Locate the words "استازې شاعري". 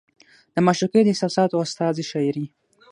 1.65-2.45